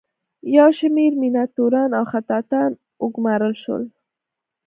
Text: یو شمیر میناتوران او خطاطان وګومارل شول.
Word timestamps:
یو 0.57 0.69
شمیر 0.77 1.13
میناتوران 1.21 1.89
او 1.99 2.03
خطاطان 2.11 2.71
وګومارل 3.03 3.53
شول. 3.61 3.83